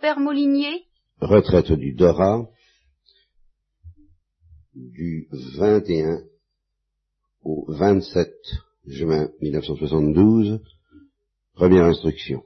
[0.00, 0.84] Père Molinier
[1.20, 2.46] Retraite du Dora
[4.74, 5.26] du
[5.56, 6.20] 21
[7.42, 8.30] au 27
[8.86, 10.60] juin 1972,
[11.54, 12.42] première instruction.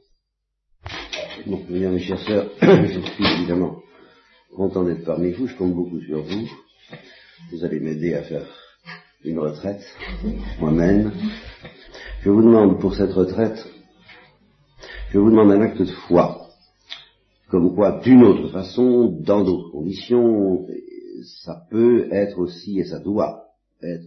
[1.47, 3.83] Bon, mes chers sœurs, je suis évidemment
[4.55, 6.49] content d'être parmi vous, je compte beaucoup sur vous.
[7.51, 8.47] Vous allez m'aider à faire
[9.25, 9.85] une retraite,
[10.61, 11.13] moi-même.
[12.23, 13.67] Je vous demande pour cette retraite,
[15.11, 16.40] je vous demande un acte de foi.
[17.51, 20.67] Comme quoi, d'une autre façon, dans d'autres conditions,
[21.45, 23.49] ça peut être aussi, et ça doit
[23.83, 24.07] être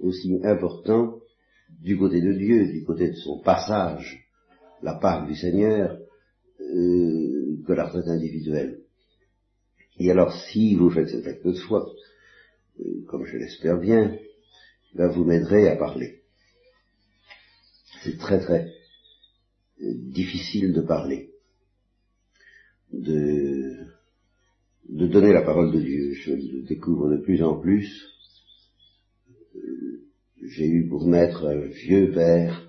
[0.00, 1.20] aussi important
[1.80, 4.26] du côté de Dieu, du côté de son passage,
[4.82, 5.98] la part du Seigneur,
[6.60, 8.80] euh, que la retraite individuelle.
[9.98, 11.86] Et alors, si vous faites cet acte de foi,
[12.80, 14.16] euh, comme je l'espère bien,
[14.94, 16.22] ben vous m'aiderez à parler.
[18.02, 18.72] C'est très très
[19.82, 21.29] euh, difficile de parler,
[22.92, 23.86] de,
[24.88, 26.14] de donner la parole de Dieu.
[26.14, 27.88] Je le découvre de plus en plus.
[29.54, 30.02] Euh,
[30.42, 32.66] j'ai eu pour maître un vieux père,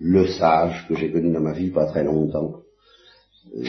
[0.00, 2.62] le, sage que j'ai connu dans ma vie pas très longtemps,
[3.56, 3.64] euh,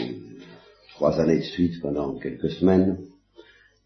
[0.95, 2.99] trois années de suite pendant quelques semaines,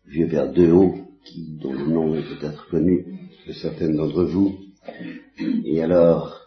[0.05, 3.05] vieux père de haut, qui, dont le nom est peut-être connu
[3.47, 4.57] de certaines d'entre vous.
[5.65, 6.42] Et alors,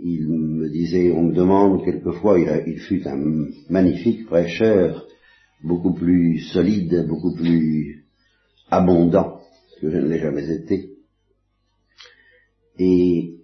[0.00, 5.06] il me disait, on me demande quelquefois, il, fut un magnifique prêcheur,
[5.62, 8.04] beaucoup plus solide, beaucoup plus
[8.70, 9.40] abondant
[9.80, 10.90] que je ne l'ai jamais été.
[12.78, 13.38] Et,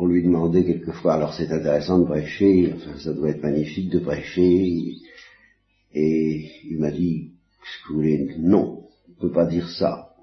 [0.00, 3.98] on lui demandait quelquefois, alors c'est intéressant de prêcher, enfin ça doit être magnifique de
[3.98, 4.94] prêcher,
[5.92, 7.32] et il m'a dit,
[7.64, 10.14] ce que vous voulez, non, on ne peut pas dire ça.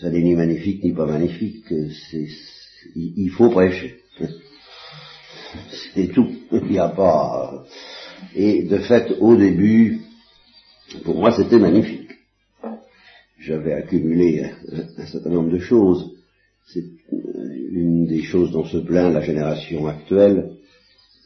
[0.00, 2.28] Ça n'est ni magnifique ni pas magnifique, c'est,
[2.94, 4.00] il faut prêcher.
[5.94, 6.28] C'est tout.
[6.52, 7.64] Il n'y a pas.
[8.34, 10.00] Et de fait, au début,
[11.04, 12.10] pour moi, c'était magnifique.
[13.38, 16.12] J'avais accumulé un, un, certain nombre de choses.
[16.66, 20.56] C'est une des choses dont se plaint la génération actuelle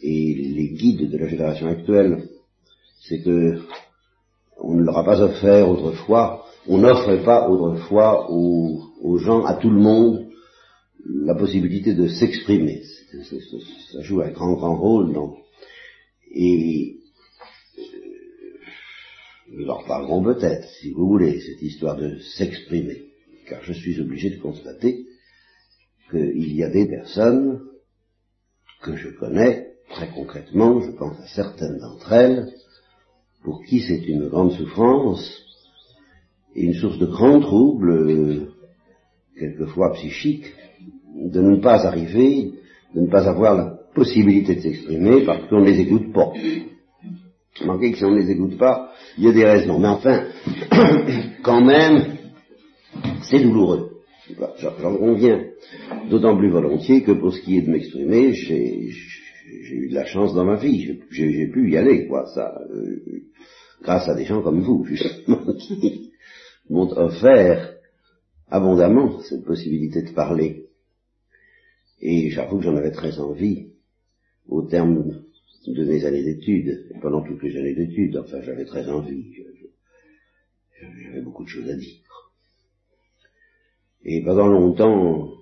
[0.03, 2.29] et les guides de la génération actuelle,
[3.01, 3.59] c'est que
[4.61, 9.71] on ne leur a pas offert autrefois, on n'offrait pas autrefois aux, gens, à tout
[9.71, 10.28] le monde,
[11.09, 12.83] la possibilité de s'exprimer.
[13.93, 15.37] Ça joue un grand, grand rôle dans...
[16.31, 16.99] Et
[17.79, 17.83] euh,
[19.53, 23.05] nous en reparlerons peut-être, si vous voulez, cette histoire de s'exprimer.
[23.49, 25.07] Car je suis obligé de constater
[26.11, 27.61] qu'il y a des personnes
[28.83, 32.53] que je connais très concrètement, je pense à certaines d'entre elles,
[33.43, 35.43] pour qui c'est une grande souffrance
[36.55, 38.53] et une source de grand trouble, euh,
[39.39, 40.53] quelquefois psychique,
[41.15, 42.53] de ne pas arriver,
[42.95, 46.33] de ne pas avoir la possibilité de s'exprimer parce qu'on ne les écoute pas.
[47.65, 49.79] Manquez que si on ne les écoute pas, il y a des raisons.
[49.79, 50.27] Mais enfin,
[51.43, 52.19] quand même,
[53.23, 53.91] c'est douloureux.
[54.59, 55.45] J'en conviens.
[56.11, 58.91] D'autant plus volontiers que pour ce qui est de m'exprimer, j'ai
[59.71, 60.99] eu de la chance dans ma vie.
[61.11, 62.27] J'ai pu y aller, quoi.
[62.27, 63.03] Ça, euh,
[63.83, 66.13] grâce à des gens comme vous, justement, qui
[66.71, 67.75] m'ont offert
[68.51, 70.68] abondamment cette possibilité de parler.
[72.01, 73.73] Et j'avoue que j'en avais très envie
[74.47, 75.25] au terme
[75.67, 79.35] de mes années d'études, pendant toutes les années d'études, enfin j'avais très envie,
[81.03, 82.01] j'avais beaucoup de choses à dire.
[84.05, 85.35] Et pendant longtemps,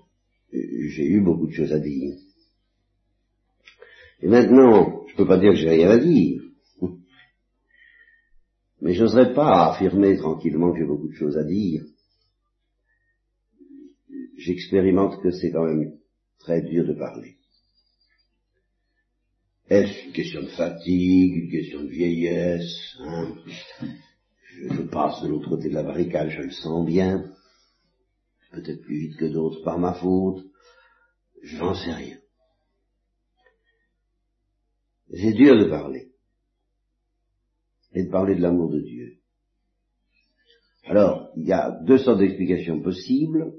[0.53, 2.17] j'ai eu beaucoup de choses à dire.
[4.21, 6.43] Et maintenant, je ne peux pas dire que j'ai rien à dire,
[8.81, 11.85] mais je n'oserais pas affirmer tranquillement que j'ai beaucoup de choses à dire.
[14.39, 15.99] J'expérimente que c'est quand même
[16.39, 17.37] très dur de parler.
[19.69, 23.35] Est-ce une question de fatigue, une question de vieillesse hein?
[24.53, 27.33] Je, je, passe de l'autre côté de la barricade, je le sens bien.
[28.53, 30.47] Peut-être plus vite que d'autres par ma faute.
[31.43, 32.17] Je n'en sais rien.
[35.13, 36.13] C'est dur de parler
[37.93, 39.19] et de parler de l'amour de Dieu.
[40.85, 43.53] Alors, il y a deux sortes d'explications possibles.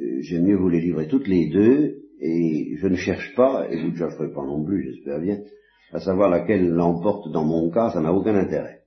[0.00, 3.76] Euh, j'aime mieux vous les livrer toutes les deux, et je ne cherche pas, et
[3.76, 5.40] vous ne chercherez pas non plus, j'espère bien,
[5.92, 8.82] à savoir laquelle l'emporte dans mon cas, ça n'a aucun intérêt.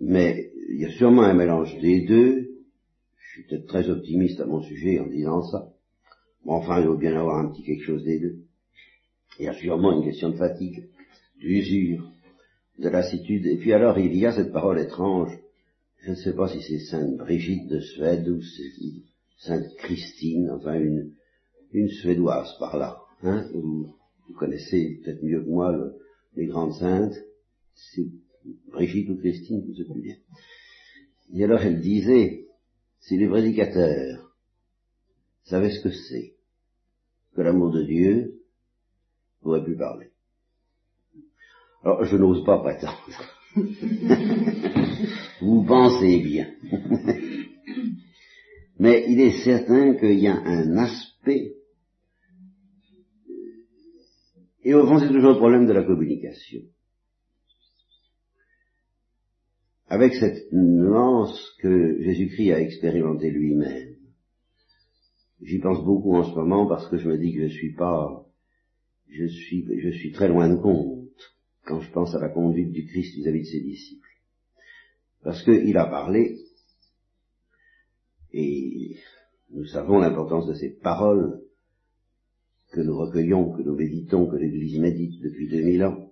[0.00, 2.48] Mais il y a sûrement un mélange des deux.
[3.18, 5.68] Je suis peut-être très optimiste à mon sujet en disant ça.
[6.44, 8.38] Mais enfin, il doit bien avoir un petit quelque chose des deux.
[9.38, 10.88] Il y a sûrement une question de fatigue,
[11.38, 12.10] d'usure,
[12.78, 13.46] de lassitude.
[13.46, 15.38] Et puis alors, il y a cette parole étrange.
[16.02, 18.70] Je ne sais pas si c'est Sainte Brigitte de Suède ou c'est
[19.40, 21.14] Sainte Christine, enfin une,
[21.72, 23.88] une Suédoise par là, hein, ou
[24.28, 25.76] Vous connaissez peut-être mieux que moi
[26.36, 27.16] les grandes saintes,
[27.74, 28.06] c'est
[28.70, 30.16] Brigitte ou Christine, vous savez bien.
[31.34, 32.46] Et alors elle disait,
[33.00, 34.34] si les prédicateurs
[35.44, 36.34] savaient ce que c'est
[37.34, 38.40] que l'amour de Dieu,
[39.40, 40.10] pourrait plus parler.
[41.82, 43.08] Alors, je n'ose pas prétendre.
[45.40, 46.46] Vous pensez bien.
[48.80, 51.52] Mais il est certain qu'il y a un aspect,
[54.64, 56.62] et au fond c'est toujours le problème de la communication.
[59.86, 63.96] Avec cette nuance que Jésus-Christ a expérimenté lui-même.
[65.42, 68.24] J'y pense beaucoup en ce moment parce que je me dis que je suis pas,
[69.10, 71.04] je suis, je suis très loin de compte
[71.66, 74.08] quand je pense à la conduite du Christ vis-à-vis de ses disciples.
[75.22, 76.38] Parce qu'il a parlé,
[78.32, 78.96] et
[79.50, 81.40] nous savons l'importance de ces paroles
[82.72, 86.10] que nous recueillons, que nous méditons, que l'Église médite depuis 2000 ans.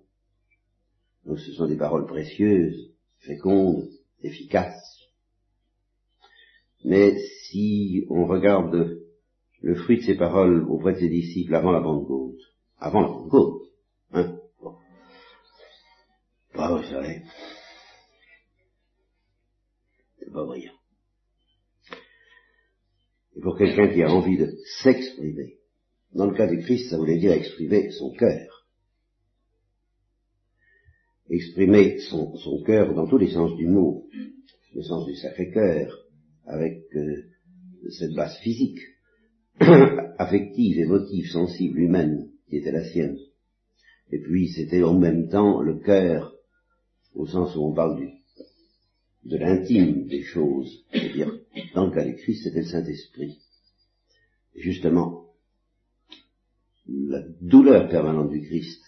[1.25, 3.87] Donc ce sont des paroles précieuses, fécondes,
[4.21, 5.09] efficaces.
[6.83, 8.99] Mais si on regarde
[9.61, 12.39] le fruit de ces paroles auprès de ses disciples avant la Pentecôte,
[12.77, 13.63] avant la Pentecôte,
[14.13, 14.75] hein, bon.
[16.53, 17.21] Vous savez,
[20.19, 20.78] c'est pas brillant.
[23.35, 25.57] Et pour quelqu'un qui a envie de s'exprimer,
[26.13, 28.67] dans le cas du Christ, ça voulait dire exprimer son cœur.
[31.29, 34.07] Exprimer son, cœur dans tous les sens du mot,
[34.73, 35.95] le sens du sacré-cœur,
[36.45, 37.23] avec euh,
[37.91, 38.79] cette base physique,
[39.59, 43.17] affective, émotive, sensible, humaine, qui était la sienne.
[44.11, 46.33] Et puis c'était en même temps le cœur,
[47.13, 48.09] au sens où on parle du,
[49.23, 51.39] de l'intime des choses, c'est-à-dire,
[51.73, 53.39] dans le cas du Christ, c'était le Saint-Esprit.
[54.55, 55.33] Justement,
[56.87, 58.83] la douleur permanente du Christ,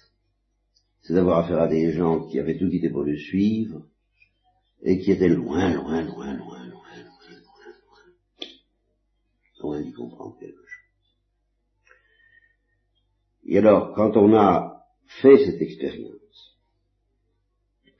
[1.01, 3.86] c'est d'avoir affaire à des gens qui avaient tout quitté pour le suivre,
[4.83, 8.50] et qui étaient loin, loin, loin, loin, loin, loin, loin, loin,
[9.60, 11.16] loin d'y comprendre quelque chose.
[13.45, 14.86] Et alors, quand on a
[15.22, 16.57] fait cette expérience,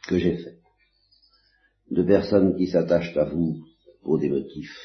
[0.07, 0.61] que j'ai faite,
[1.91, 3.65] de personnes qui s'attachent à vous
[4.01, 4.77] pour des motifs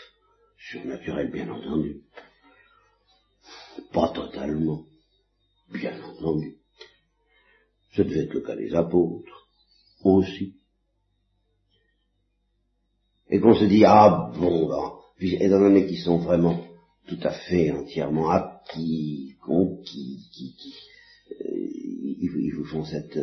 [0.58, 2.02] surnaturels, bien entendu,
[3.92, 4.84] pas totalement,
[5.72, 6.56] bien entendu.
[7.92, 9.48] Ce devait être le cas des apôtres,
[10.04, 10.54] aussi.
[13.28, 16.64] Et qu'on se dit, ah bon, ben, étant donné qu'ils sont vraiment
[17.06, 20.74] tout à fait entièrement acquis, conquis, qui, qui
[21.40, 21.68] euh,
[22.18, 23.18] ils, vous font cette,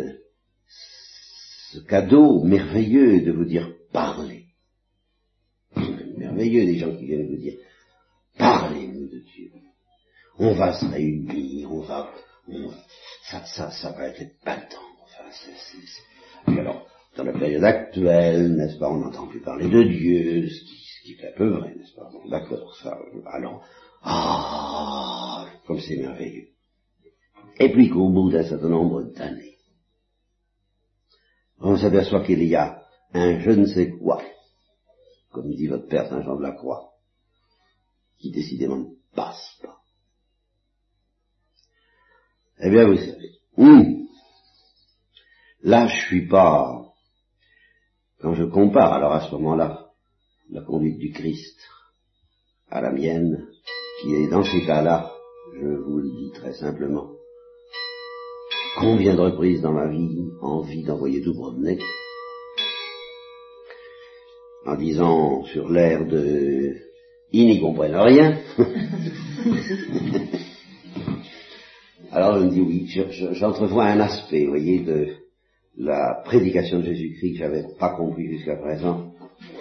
[1.74, 4.46] ce cadeau merveilleux de vous dire parlez.
[6.18, 7.58] Merveilleux des gens qui viennent vous dire
[8.38, 9.52] parlez-nous de Dieu.
[10.38, 12.12] On va se réunir, on va,
[13.24, 14.78] ça, ça, ça va être épatant.
[15.04, 21.06] Enfin, alors, dans la période actuelle, n'est-ce pas, on n'entend plus parler de Dieu, ce
[21.06, 22.98] qui, est un peu vrai, n'est-ce pas Bon, d'accord, ça,
[23.28, 23.64] alors,
[24.04, 26.50] ah, comme c'est merveilleux.
[27.60, 29.53] Et puis qu'au bout d'un certain nombre d'années,
[31.64, 32.84] on s'aperçoit qu'il y a
[33.14, 34.22] un je ne sais quoi,
[35.32, 36.92] comme dit votre père Saint Jean de la Croix,
[38.20, 39.78] qui décidément ne passe pas.
[42.60, 44.08] Eh bien, vous savez, hum,
[45.62, 46.94] là je suis pas,
[48.20, 49.92] quand je compare, alors à ce moment-là,
[50.50, 51.60] la conduite du Christ
[52.70, 53.48] à la mienne,
[54.02, 55.14] qui est dans ces cas-là,
[55.56, 57.12] je vous le dis très simplement,
[58.80, 61.80] combien de reprises dans ma vie envie d'envoyer tout promener
[64.66, 66.76] en disant sur l'air de
[67.32, 68.38] ils n'y comprennent rien.
[72.12, 72.88] Alors je me dis oui,
[73.32, 75.08] j'entrevois un aspect, vous voyez, de
[75.78, 79.12] la prédication de Jésus-Christ que j'avais pas compris jusqu'à présent,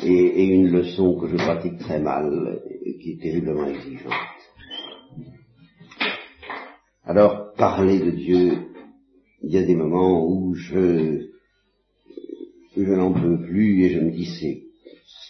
[0.03, 4.13] et, et, une leçon que je pratique très mal, et qui est terriblement exigeante.
[7.07, 8.72] Alors, parler de Dieu,
[9.43, 11.29] il y a des moments où je,
[12.77, 14.65] je n'en peux plus et je me dis c'est,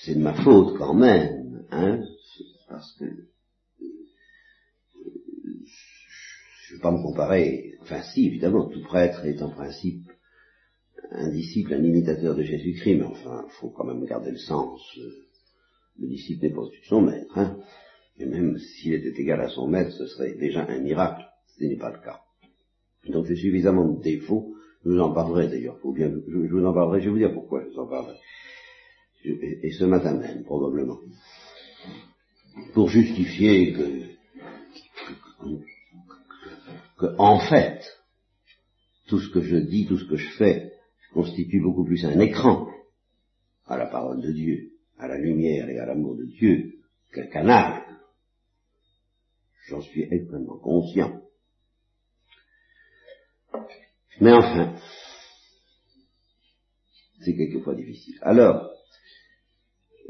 [0.02, 2.00] c'est de ma faute quand même, hein,
[2.68, 3.04] parce que
[6.64, 10.02] je ne vais pas me comparer, enfin si évidemment, tout prêtre est en principe
[11.14, 14.80] un disciple, un imitateur de Jésus-Christ, mais enfin, il faut quand même garder le sens.
[15.98, 17.58] Le disciple n'est pas au-dessus de son maître, hein.
[18.18, 21.22] Et même s'il était égal à son maître, ce serait déjà un miracle.
[21.46, 22.20] Ce n'est pas le cas.
[23.08, 24.54] Donc j'ai suffisamment de défauts,
[24.84, 27.32] je vous en parlerai d'ailleurs, faut bien, je, vous en parlerai, je vais vous dire
[27.32, 28.16] pourquoi je vous en parlerai.
[29.24, 30.98] et, ce matin même, probablement.
[32.74, 34.02] Pour justifier que,
[36.98, 37.82] que en fait,
[39.08, 40.72] tout ce que je dis, tout ce que je fais,
[41.12, 42.68] constitue beaucoup plus un écran
[43.66, 46.74] à la parole de Dieu, à la lumière et à l'amour de Dieu
[47.12, 47.82] qu'un canal.
[49.68, 51.22] J'en suis extrêmement conscient.
[54.20, 54.76] Mais enfin,
[57.24, 58.18] c'est quelquefois difficile.
[58.22, 58.70] Alors,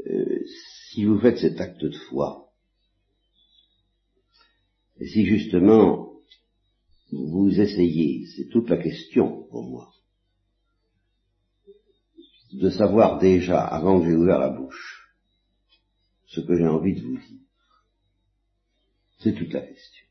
[0.07, 0.39] euh,
[0.91, 2.49] si vous faites cet acte de foi,
[4.99, 6.13] et si justement
[7.11, 9.93] vous essayez, c'est toute la question pour moi,
[12.53, 15.09] de savoir déjà, avant que j'ai ouvert la bouche,
[16.27, 17.39] ce que j'ai envie de vous dire.
[19.19, 20.05] C'est toute la question.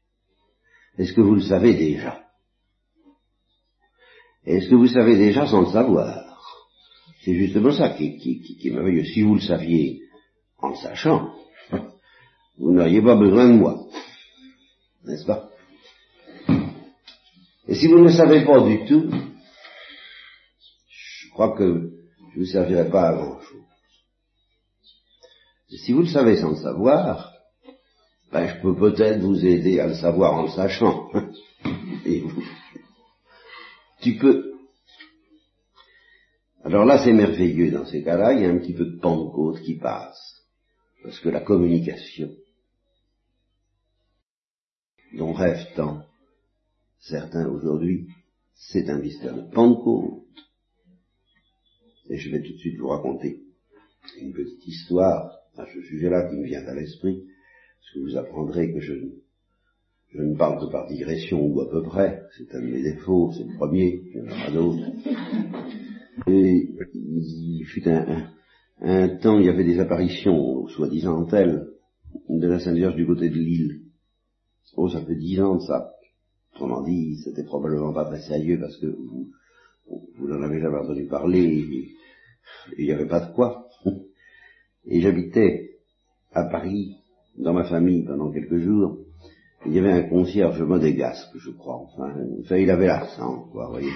[0.99, 2.32] Est-ce que vous le savez déjà?
[4.45, 6.33] Est-ce que vous savez déjà sans le savoir?
[7.25, 9.05] C'est justement ça qui, est merveilleux.
[9.05, 10.01] Si vous le saviez
[10.59, 11.33] en le sachant,
[12.59, 13.87] vous n'auriez pas besoin de moi.
[15.05, 15.49] N'est-ce pas?
[17.69, 19.09] Et si vous ne le savez pas du tout,
[20.89, 21.91] je crois que
[22.33, 23.63] je ne vous servirai pas à grand chose.
[25.71, 27.33] Et si vous le savez sans le savoir,
[28.33, 31.09] ben, je peux peut-être vous aider à le savoir en le sachant.
[34.03, 34.53] Tu peux.
[36.65, 39.61] Alors là, c'est merveilleux dans ces cas-là, il y a un petit peu de Pentecôte
[39.63, 40.45] qui passe.
[41.03, 42.31] Parce que la communication,
[45.15, 46.07] dont rêvent tant
[47.01, 48.09] certains aujourd'hui,
[48.55, 50.25] c'est un mystère de Pentecôte.
[52.09, 53.43] Et je vais tout de suite vous raconter
[54.21, 57.25] une petite histoire à ce sujet-là qui me vient à l'esprit,
[57.81, 58.95] parce que vous apprendrez que je,
[60.15, 63.33] je ne parle que par digression ou à peu près, c'est un de mes défauts,
[63.33, 64.93] c'est le premier, il y en aura d'autres.
[66.27, 68.29] Et il fut un,
[68.81, 71.67] un, temps, il y avait des apparitions, soi-disant telles,
[72.29, 73.83] de la Sainte Vierge du côté de l'île.
[74.77, 75.93] Oh, ça fait dix ans de ça.
[76.55, 79.31] Autrement dit, c'était probablement pas très sérieux parce que vous,
[79.87, 81.67] vous n'en avez jamais entendu parler,
[82.77, 83.69] il n'y avait pas de quoi.
[84.85, 85.79] Et j'habitais
[86.33, 86.97] à Paris,
[87.39, 88.99] dans ma famille, pendant quelques jours.
[89.65, 91.77] Il y avait un concierge modégasque, je crois.
[91.77, 92.13] Enfin,
[92.59, 93.93] il avait l'accent, quoi, voyez.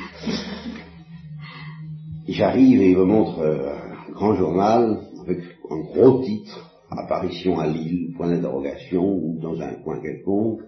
[2.28, 3.74] J'arrive et il me montre euh,
[4.08, 5.38] un grand journal avec
[5.70, 10.60] un gros titre, apparition à Lille, point d'interrogation, ou dans un coin quelconque.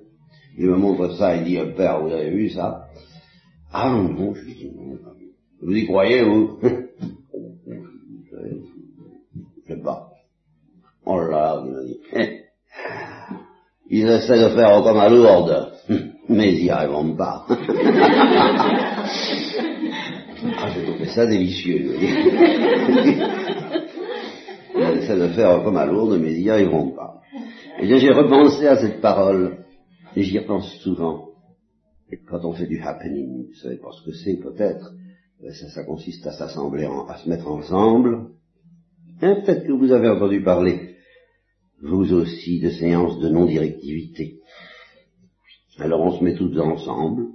[0.56, 2.88] Il me montre ça, il dit, père, vous avez vu ça?
[3.72, 4.98] Ah non, je dis, non,
[5.62, 6.58] vous y croyez, vous?
[9.68, 10.08] Je sais pas.
[11.04, 11.77] Oh là, dit.
[13.90, 15.73] Ils essaient de faire comme à Lourdes,
[16.28, 17.47] mais ils n'y arriveront pas.
[20.59, 21.97] ah, j'ai trouvé ça délicieux.
[24.75, 27.23] ils essaient de faire comme à Lourdes, mais ils n'y arriveront pas.
[27.80, 29.59] Et bien j'ai repensé à cette parole,
[30.14, 31.28] et j'y repense souvent.
[32.11, 34.92] Et quand on fait du happening, vous savez pas ce que c'est peut-être,
[35.40, 38.28] ben, ça, consiste à s'assembler, à se mettre ensemble.
[39.21, 40.88] Peut-être que vous avez entendu parler
[41.82, 44.40] vous aussi, de séances de non-directivité.
[45.78, 47.26] Alors on se met tous ensemble,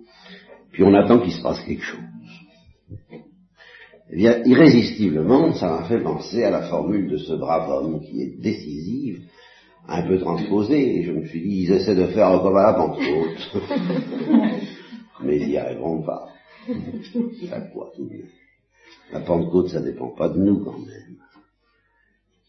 [0.72, 2.00] puis on attend qu'il se passe quelque chose.
[4.12, 8.22] Eh bien, irrésistiblement, ça m'a fait penser à la formule de ce brave homme qui
[8.22, 9.22] est décisive,
[9.88, 12.74] un peu transposée, et je me suis dit, ils essaient de faire comme à la
[12.74, 13.64] Pentecôte.
[15.24, 16.28] Mais ils n'y arriveront pas.
[17.50, 18.26] Ça quoi, tout bien.
[19.12, 21.18] La Pentecôte, ça dépend pas de nous quand même.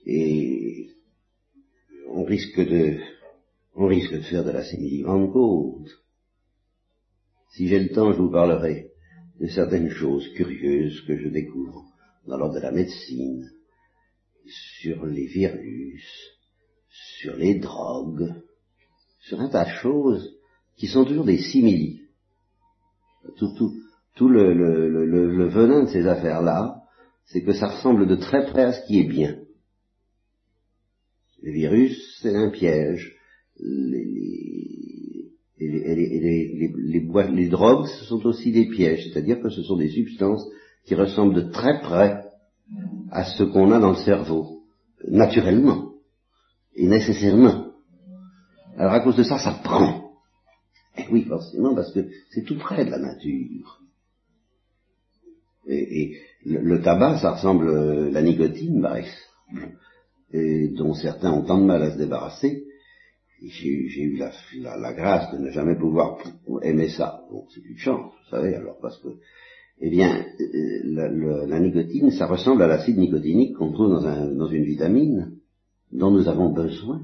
[0.06, 0.88] Et
[2.08, 2.98] on risque de,
[3.74, 5.90] on risque de faire de la simili-Pentecôte.
[7.50, 8.90] Si j'ai le temps, je vous parlerai
[9.40, 11.84] de certaines choses curieuses que je découvre
[12.26, 13.50] dans l'ordre de la médecine,
[14.80, 16.04] sur les virus,
[16.88, 18.34] sur les drogues,
[19.20, 20.36] sur un tas de choses
[20.76, 22.02] qui sont toujours des simili.
[23.36, 26.82] Tout, le, le venin de ces affaires-là,
[27.26, 29.43] c'est que ça ressemble de très près à ce qui est bien.
[31.44, 33.14] Les virus, c'est un piège.
[33.60, 34.64] Les,
[35.60, 40.48] les, drogues, ce sont aussi des pièges, c'est-à-dire que ce sont des substances
[40.86, 42.24] qui ressemblent de très près
[43.10, 44.62] à ce qu'on a dans le cerveau,
[45.06, 45.92] naturellement
[46.76, 47.72] et nécessairement.
[48.78, 50.12] Alors à cause de ça, ça prend.
[50.96, 53.82] Et oui, forcément, parce que c'est tout près de la nature.
[55.66, 58.96] Et, le, tabac, ça ressemble à euh, la nicotine, par
[60.34, 62.64] et dont certains ont tant de mal à se débarrasser,
[63.40, 66.18] j'ai eu la, grâce de ne jamais pouvoir
[66.62, 67.20] aimer ça.
[67.30, 69.08] Bon, c'est une chance, vous savez, alors parce que,
[69.80, 75.36] eh bien, euh, la, nicotine, ça ressemble à l'acide nicotinique qu'on trouve dans, une vitamine
[75.92, 77.02] dont nous avons besoin.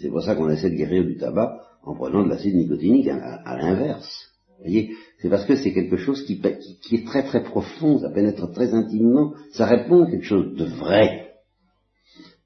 [0.00, 3.56] C'est pour ça qu'on essaie de guérir du tabac en prenant de l'acide nicotinique à,
[3.58, 4.28] l'inverse.
[4.58, 4.90] Vous voyez,
[5.20, 6.40] c'est parce que c'est quelque chose qui,
[6.80, 10.64] qui, est très très profond, ça pénètre très intimement, ça répond à quelque chose de
[10.64, 11.31] vrai.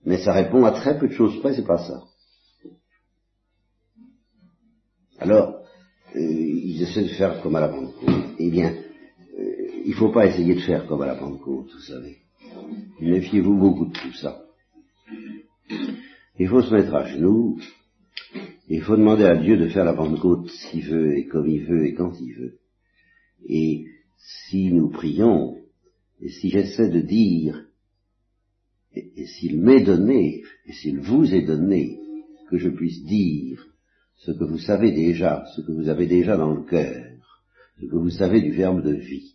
[0.07, 2.05] Mais ça répond à très peu de choses près, c'est pas ça.
[5.19, 5.57] Alors,
[6.15, 8.15] euh, ils essaient de faire comme à la Pentecôte.
[8.39, 11.81] Eh bien, euh, il ne faut pas essayer de faire comme à la Pentecôte, vous
[11.81, 12.19] savez.
[13.01, 14.45] Méfiez-vous beaucoup de tout ça.
[16.39, 17.59] Il faut se mettre à genoux,
[18.69, 21.85] il faut demander à Dieu de faire la Pentecôte s'il veut et comme il veut
[21.87, 22.59] et quand il veut.
[23.49, 23.87] Et
[24.19, 25.57] si nous prions,
[26.21, 27.66] et si j'essaie de dire,
[28.97, 32.01] et, s'il m'est donné, et s'il vous est donné,
[32.51, 33.65] que je puisse dire
[34.17, 37.05] ce que vous savez déjà, ce que vous avez déjà dans le cœur,
[37.79, 39.35] ce que vous savez du verbe de vie,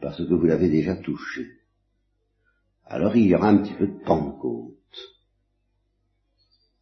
[0.00, 1.46] parce que vous l'avez déjà touché,
[2.84, 4.74] alors il y aura un petit peu de Pentecôte.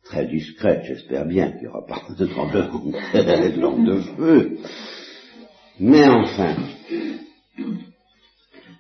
[0.05, 4.59] Très discrète, j'espère bien qu'il n'y aura pas de tremblement de de feu.
[5.81, 6.57] Mais enfin,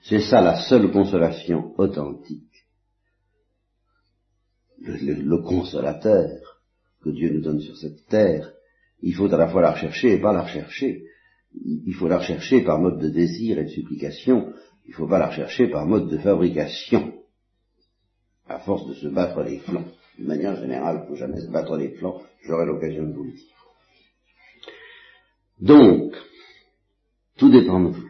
[0.05, 2.46] c'est ça la seule consolation authentique.
[4.83, 6.61] Le, consolateur
[7.03, 8.53] que Dieu nous donne sur cette terre,
[9.03, 11.05] il faut à la fois la rechercher et pas la rechercher.
[11.65, 14.53] Il faut la rechercher par mode de désir et de supplication,
[14.85, 17.15] il ne faut pas la rechercher par mode de fabrication,
[18.49, 19.89] à force de se battre les flancs.
[20.19, 23.25] D'une manière générale, il ne faut jamais se battre les flancs, j'aurai l'occasion de vous
[23.25, 23.57] le dire.
[25.61, 26.15] Donc,
[27.37, 28.09] tout dépend de vous.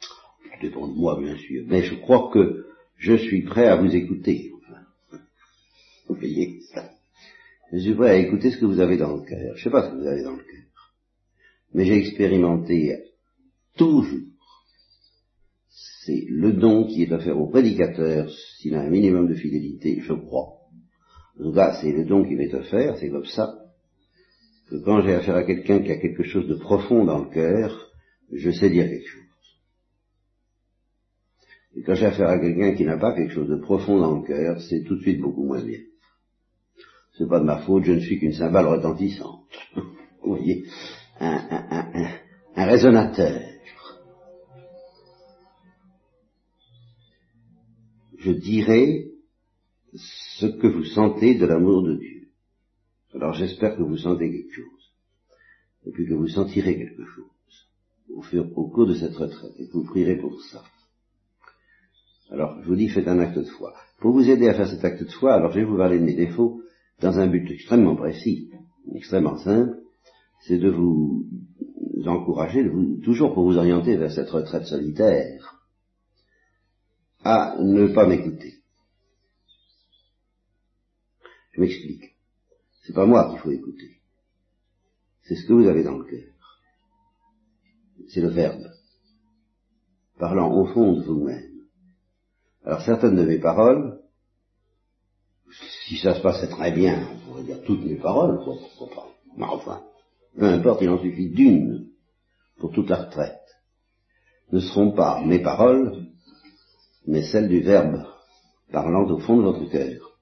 [0.00, 1.64] Tout dépend de moi, bien sûr.
[1.66, 2.66] Mais je crois que
[2.98, 4.52] je suis prêt à vous écouter.
[4.58, 4.80] Enfin,
[6.08, 6.90] vous voyez ça.
[7.72, 9.54] Je suis prêt à écouter ce que vous avez dans le cœur.
[9.54, 10.92] Je ne sais pas ce que vous avez dans le cœur.
[11.74, 12.98] Mais j'ai expérimenté
[13.76, 14.26] toujours.
[16.04, 20.14] C'est le don qui est offert au prédicateur s'il a un minimum de fidélité, je
[20.14, 20.54] crois.
[21.38, 23.54] En tout cas, c'est le don qui m'est offert, c'est comme ça
[24.68, 27.90] que quand j'ai affaire à quelqu'un qui a quelque chose de profond dans le cœur,
[28.32, 29.27] je sais dire quelque chose.
[31.78, 34.26] Et quand j'ai affaire à quelqu'un qui n'a pas quelque chose de profond dans le
[34.26, 35.78] cœur, c'est tout de suite beaucoup moins bien.
[37.16, 39.46] C'est pas de ma faute, je ne suis qu'une cymbale retentissante.
[39.76, 40.64] Vous voyez,
[41.20, 42.10] un, un, un,
[42.56, 43.40] un résonateur.
[48.18, 49.04] Je dirais
[49.94, 52.28] ce que vous sentez de l'amour de Dieu.
[53.14, 54.92] Alors j'espère que vous sentez quelque chose,
[55.86, 59.84] et puis que vous sentirez quelque chose au, cours de cette retraite, et que vous
[59.84, 60.64] prierez pour ça.
[62.30, 63.74] Alors, je vous dis, faites un acte de foi.
[64.00, 66.04] Pour vous aider à faire cet acte de foi, alors je vais vous parler de
[66.04, 66.62] mes défauts
[67.00, 68.50] dans un but extrêmement précis,
[68.94, 69.78] extrêmement simple,
[70.46, 71.26] c'est de vous
[72.06, 72.68] encourager,
[73.02, 75.64] toujours pour vous orienter vers cette retraite solitaire,
[77.24, 78.54] à ne pas m'écouter.
[81.52, 82.16] Je m'explique.
[82.82, 84.00] C'est pas moi qu'il faut écouter.
[85.22, 86.60] C'est ce que vous avez dans le cœur.
[88.08, 88.64] C'est le verbe.
[90.18, 91.57] Parlant au fond de vous-même.
[92.68, 93.98] Alors certaines de mes paroles,
[95.86, 99.08] si ça se passait très bien, on pourrait dire toutes mes paroles, pourquoi pas.
[99.38, 99.82] Mais enfin,
[100.36, 101.88] peu importe, il en suffit d'une
[102.58, 103.40] pour toute la retraite.
[104.52, 106.08] Ne seront pas mes paroles,
[107.06, 108.04] mais celles du Verbe
[108.70, 110.18] parlant au fond de votre cœur.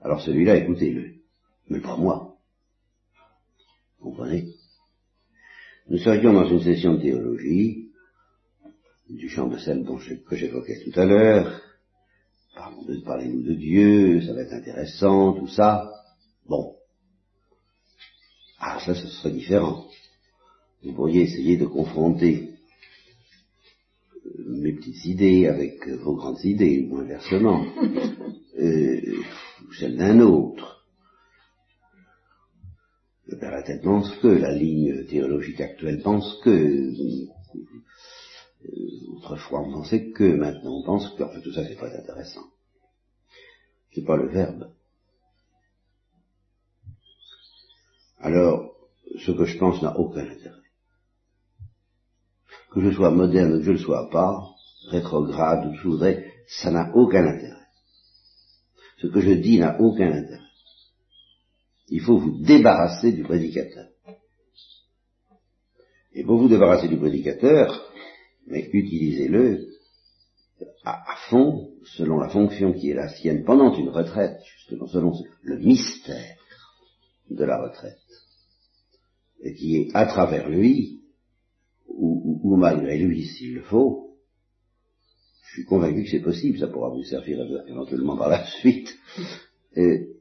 [0.00, 1.20] Alors celui-là, écoutez-le
[1.68, 2.34] mais pas moi.
[4.00, 4.56] Vous comprenez?
[5.88, 7.89] Nous serions dans une session de théologie,
[9.10, 11.60] du champ de celle dont que j'évoquais tout à l'heure,
[13.04, 15.90] parlez-nous de Dieu, ça va être intéressant, tout ça.
[16.48, 16.74] Bon.
[18.58, 19.86] Ah, ça, ce serait différent.
[20.82, 22.54] Vous pourriez essayer de confronter
[24.26, 27.64] euh, mes petites idées avec vos grandes idées, ou inversement,
[28.58, 29.00] euh,
[29.78, 30.80] celles d'un autre
[33.60, 37.26] la tête pense que, la ligne théologique actuelle pense que, euh,
[39.16, 42.44] autrefois on pensait que, maintenant on pense que, en fait tout ça c'est pas intéressant.
[43.94, 44.70] C'est pas le verbe.
[48.18, 48.76] Alors,
[49.18, 50.56] ce que je pense n'a aucun intérêt.
[52.70, 54.46] Que je sois moderne ou que je ne le sois pas,
[54.90, 57.66] rétrograde ou je voudrais, ça n'a aucun intérêt.
[58.98, 60.38] Ce que je dis n'a aucun intérêt.
[61.88, 63.88] Il faut vous débarrasser du prédicateur.
[66.12, 67.89] Et pour vous débarrasser du prédicateur,
[68.46, 69.68] mais utilisez-le
[70.84, 75.58] à, fond, selon la fonction qui est la sienne pendant une retraite, justement selon le
[75.58, 76.36] mystère
[77.30, 77.98] de la retraite,
[79.42, 81.00] et qui est à travers lui,
[81.88, 84.16] ou, malgré lui s'il le faut,
[85.46, 88.96] je suis convaincu que c'est possible, ça pourra vous servir éventuellement par la suite,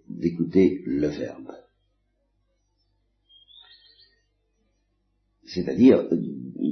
[0.08, 1.52] d'écouter le verbe.
[5.54, 6.06] C'est-à-dire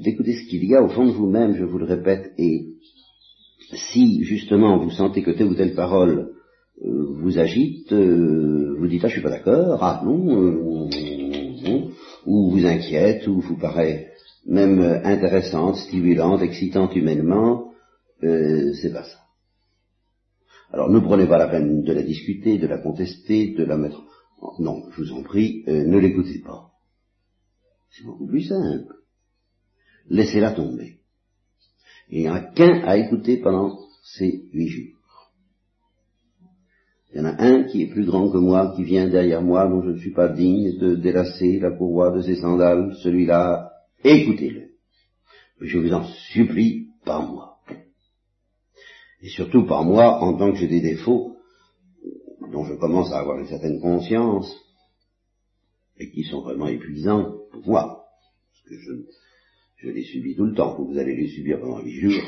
[0.03, 2.75] d'écouter ce qu'il y a au fond de vous-même, je vous le répète, et
[3.73, 6.31] si justement vous sentez que telle ou telle parole
[6.85, 11.89] euh, vous agite, euh, vous dites ah je suis pas d'accord, ah non, euh,
[12.25, 14.07] ou vous inquiète, ou vous paraît
[14.45, 17.71] même intéressante, stimulante, excitante humainement,
[18.21, 19.19] c'est pas ça.
[20.71, 24.03] Alors ne prenez pas la peine de la discuter, de la contester, de la mettre.
[24.59, 26.71] Non, je vous en prie, ne l'écoutez pas.
[27.97, 28.95] C'est beaucoup plus simple.
[30.09, 30.99] Laissez-la tomber.
[32.09, 35.31] Il n'y en a qu'un à écouter pendant ces huit jours.
[37.11, 39.67] Il y en a un qui est plus grand que moi, qui vient derrière moi,
[39.67, 42.93] dont je ne suis pas digne de délasser la courroie de ses sandales.
[43.01, 43.71] Celui-là,
[44.03, 44.69] écoutez-le.
[45.61, 47.57] Je vous en supplie, pas moi.
[49.21, 51.37] Et surtout par moi, en tant que j'ai des défauts,
[52.51, 54.55] dont je commence à avoir une certaine conscience,
[55.97, 58.03] et qui sont vraiment épuisants pour moi.
[58.51, 58.91] Parce que je,
[59.77, 62.23] je les subis tout le temps, vous allez les subir pendant huit jours,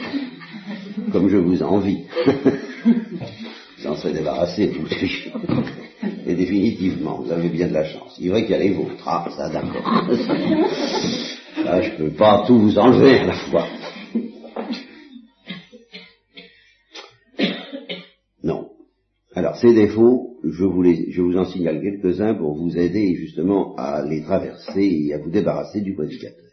[1.11, 2.05] comme je vous envie.
[3.79, 4.87] J'en serais débarrassé, vous
[6.27, 8.15] Et définitivement, vous avez bien de la chance.
[8.19, 9.03] Il est vrai qu'il y a les vôtres.
[9.05, 10.05] Ah, ça d'accord.
[11.63, 13.67] Là, je peux pas tout vous enlever à la fois.
[19.61, 25.13] Ces défauts, je vous, en signale quelques-uns pour vous aider justement à les traverser et
[25.13, 26.45] à vous débarrasser du prédicateur.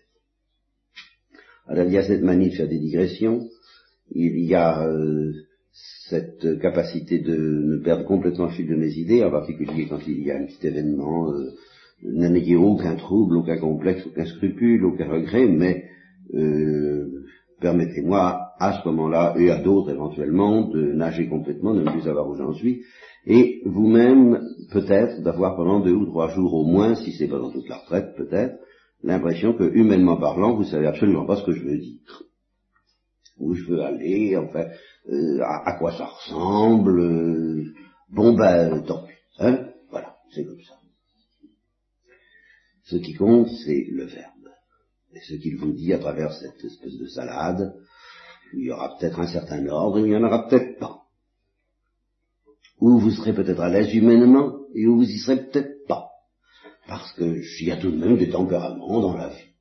[1.69, 3.49] Alors il y a cette manie de faire des digressions,
[4.13, 5.33] il y a euh,
[6.09, 10.23] cette capacité de me perdre complètement le fil de mes idées, en particulier quand il
[10.23, 15.85] y a un petit événement, euh, aucun trouble, aucun complexe, aucun scrupule, aucun regret, mais
[16.35, 17.25] euh,
[17.61, 22.29] permettez-moi à ce moment-là, et à d'autres éventuellement, de nager complètement, de ne plus savoir
[22.29, 22.83] où j'en suis,
[23.27, 24.41] et vous-même,
[24.71, 27.79] peut-être, d'avoir pendant deux ou trois jours au moins, si c'est pas dans toute la
[27.79, 28.57] retraite, peut-être,
[29.03, 32.23] l'impression que, humainement parlant, vous savez absolument pas ce que je veux dire.
[33.39, 34.67] Où je veux aller, enfin,
[35.11, 37.01] euh, à, quoi ça ressemble.
[37.01, 37.65] Euh,
[38.11, 39.13] bon ben, tant pis.
[39.39, 40.75] Hein voilà, c'est comme ça.
[42.85, 44.33] Ce qui compte, c'est le verbe.
[45.13, 47.75] Et ce qu'il vous dit à travers cette espèce de salade,
[48.55, 51.03] il y aura peut-être un certain ordre, il n'y en aura peut-être pas.
[52.81, 56.07] Ou vous serez peut-être à l'aise humainement, et où vous y serez peut-être pas
[56.87, 59.53] parce qu'il y a tout de même des tempéraments dans la vie.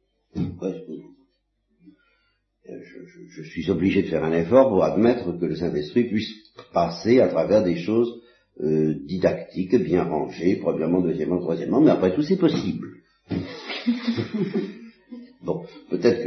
[3.30, 6.32] Je, suis obligé de faire un effort pour admettre que le Saint-Esprit puisse
[6.74, 8.22] passer à travers des choses
[8.62, 12.88] euh, didactiques, bien rangées, premièrement, deuxièmement, troisièmement, mais après tout c'est possible.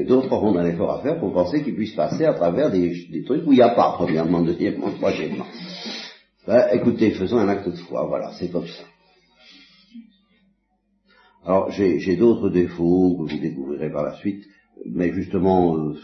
[0.08, 3.46] d'autres auront un effort à faire pour penser qu'il puisse passer à travers des, trucs
[3.46, 5.46] où il n'y a pas, premièrement, deuxièmement, troisièmement.
[6.46, 8.84] Ben, écoutez, faisons un acte de foi, voilà, c'est comme ça.
[11.44, 14.44] Alors j'ai d'autres défauts que vous découvrirez par la suite,
[14.84, 15.94] mais justement, euh,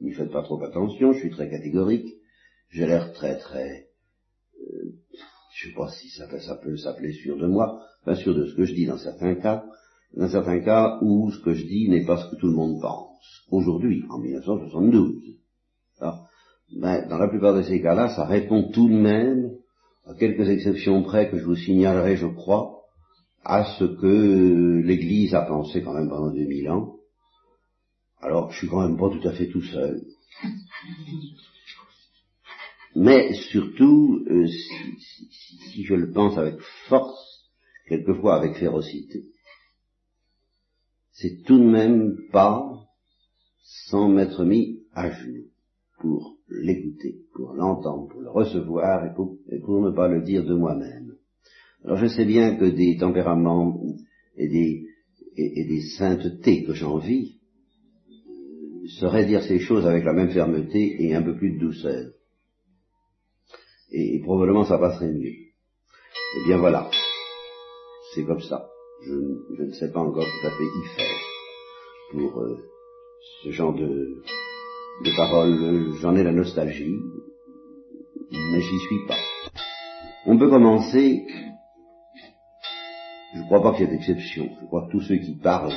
[0.00, 2.08] n'y faites pas trop attention, je suis très catégorique,
[2.70, 3.88] j'ai l'air très très,
[4.58, 4.92] euh,
[5.54, 8.54] je sais pas si ça, ça peut s'appeler sûr de moi, pas sûr de ce
[8.54, 9.64] que je dis dans certains cas,
[10.14, 12.80] dans certains cas où ce que je dis n'est pas ce que tout le monde
[12.80, 13.09] pense.
[13.50, 15.14] Aujourd'hui, en 1972.
[16.00, 16.28] Alors,
[16.76, 19.50] ben, dans la plupart de ces cas-là, ça répond tout de même,
[20.06, 22.80] à quelques exceptions près que je vous signalerai, je crois,
[23.44, 26.96] à ce que l'Église a pensé quand même pendant 2000 ans.
[28.20, 30.02] Alors, je suis quand même pas tout à fait tout seul.
[32.96, 37.50] Mais surtout, euh, si, je le pense avec force,
[37.88, 39.24] quelquefois avec férocité,
[41.12, 42.80] c'est tout de même pas
[43.70, 45.46] sans m'être mis à genoux
[46.00, 51.14] pour l'écouter, pour l'entendre, pour le recevoir et pour ne pas le dire de moi-même.
[51.84, 53.80] Alors je sais bien que des tempéraments
[54.36, 54.86] et des,
[55.36, 57.38] et, des saintetés que j'envie
[58.98, 62.10] seraient dire ces choses avec la même fermeté et un peu plus de douceur.
[63.92, 65.32] Et, probablement ça passerait mieux.
[65.32, 66.90] Eh bien voilà,
[68.14, 68.68] c'est comme ça.
[69.06, 71.20] Je, ne sais pas encore tout à fait y faire
[72.12, 72.56] pour euh,
[73.44, 74.22] ce genre de,
[75.04, 75.94] de paroles.
[76.00, 76.96] J'en ai la nostalgie,
[78.30, 79.18] mais j'y suis pas.
[80.26, 81.24] On peut commencer
[83.32, 84.50] je ne crois pas qu'il y ait d'exception.
[84.60, 85.72] Je crois que tous ceux qui parlent.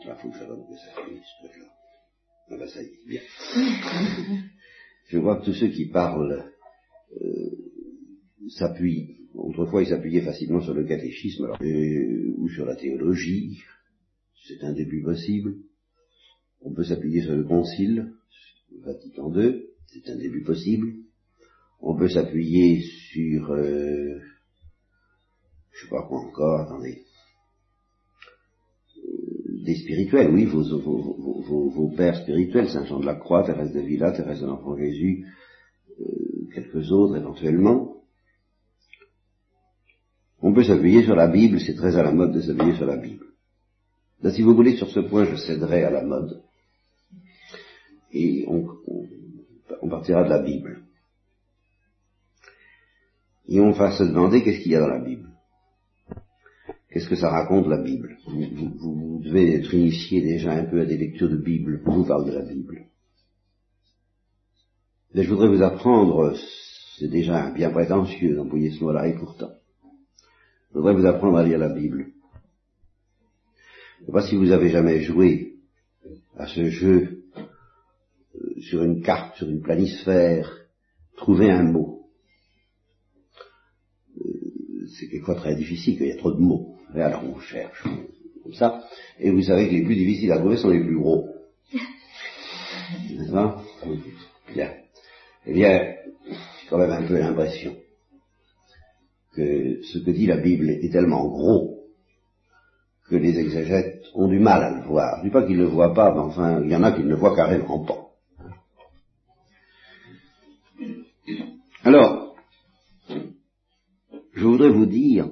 [0.00, 1.66] Il faut que que ça ce truc-là.
[2.50, 3.20] Ah ben ça y est, bien.
[5.08, 6.50] je crois que tous ceux qui parlent
[7.20, 7.50] euh,
[8.48, 9.18] s'appuient.
[9.34, 13.62] Autrefois, ils s'appuyaient facilement sur le catéchisme euh, ou sur la théologie.
[14.48, 15.56] C'est un début possible.
[16.64, 18.12] On peut s'appuyer sur le concile,
[18.84, 20.92] Vatican II, c'est un début possible.
[21.80, 24.20] On peut s'appuyer sur euh,
[25.72, 27.02] je sais pas quoi encore, attendez.
[28.98, 33.72] Euh, des spirituels, oui, vos, vos, vos, pères spirituels, Saint Jean de la Croix, Thérèse
[33.72, 35.26] de Villa, Thérèse de l'Enfant Jésus,
[36.00, 36.04] euh,
[36.54, 37.96] quelques autres éventuellement.
[40.40, 42.96] On peut s'appuyer sur la Bible, c'est très à la mode de s'appuyer sur la
[42.96, 43.26] Bible.
[44.22, 46.42] Là, si vous voulez, sur ce point, je céderai à la mode.
[48.12, 50.82] Et on, partira de la Bible.
[53.48, 55.28] Et on va se demander qu'est-ce qu'il y a dans la Bible.
[56.90, 58.18] Qu'est-ce que ça raconte la Bible?
[58.26, 61.80] Vous, devez être initié déjà un peu à des lectures de Bible.
[61.84, 62.86] Je vous parle de la Bible.
[65.14, 66.34] Mais je voudrais vous apprendre,
[66.98, 69.52] c'est déjà bien prétentieux d'employer ce mot-là, et pourtant,
[70.70, 72.06] je voudrais vous apprendre à lire la Bible.
[73.98, 75.56] Je ne sais pas si vous avez jamais joué
[76.36, 77.21] à ce jeu
[78.62, 80.50] sur une carte, sur une planisphère,
[81.16, 82.06] trouver un mot.
[84.18, 86.76] Euh, c'est quelquefois très difficile, qu'il y a trop de mots.
[86.94, 87.82] Et alors on cherche,
[88.42, 88.84] comme ça,
[89.18, 91.28] et vous savez que les plus difficiles à trouver sont les plus gros.
[93.10, 93.62] N'est-ce pas?
[94.54, 94.70] Bien.
[95.46, 95.94] Eh bien,
[96.28, 97.74] j'ai quand même un peu l'impression
[99.34, 101.78] que ce que dit la Bible est tellement gros
[103.08, 105.16] que les exégètes ont du mal à le voir.
[105.16, 106.92] Je ne dis pas qu'ils ne le voient pas, mais enfin, il y en a
[106.92, 108.11] qui ne le voient carrément pas.
[111.84, 112.36] Alors,
[114.34, 115.28] je voudrais vous dire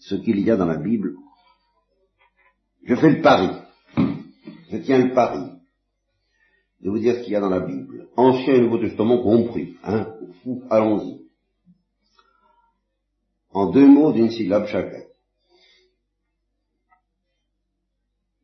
[0.00, 1.14] ce qu'il y a dans la Bible,
[2.82, 3.48] je fais le pari,
[4.70, 5.52] je tiens le pari
[6.80, 9.76] de vous dire ce qu'il y a dans la Bible, Ancien et Nouveau Testament compris,
[9.84, 10.12] hein,
[10.68, 11.20] allons-y.
[13.52, 15.04] En deux mots d'une syllabe chacun.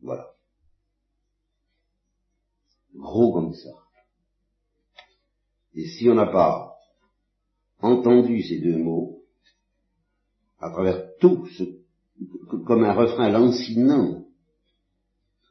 [0.03, 0.29] Voilà.
[2.95, 3.71] Gros comme ça.
[5.75, 6.66] Et si on n'a pas
[7.81, 9.23] entendu ces deux mots,
[10.61, 11.65] à travers tout ce,
[12.67, 14.25] comme un refrain lancinant,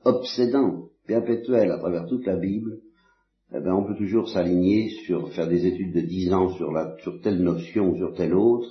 [0.03, 2.79] obsédant, perpétuel à travers toute la Bible,
[3.53, 6.95] eh ben, on peut toujours s'aligner sur faire des études de dix ans sur, la,
[7.03, 8.69] sur telle notion sur telle autre.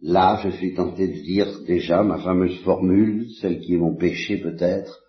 [0.00, 4.38] Là, je suis tenté de dire déjà ma fameuse formule, celle qui est mon péché
[4.38, 5.02] peut-être,